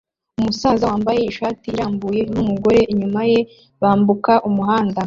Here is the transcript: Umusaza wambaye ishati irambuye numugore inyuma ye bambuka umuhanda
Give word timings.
Umusaza 0.39 0.83
wambaye 0.91 1.21
ishati 1.31 1.65
irambuye 1.73 2.21
numugore 2.33 2.79
inyuma 2.93 3.21
ye 3.31 3.39
bambuka 3.81 4.33
umuhanda 4.49 4.99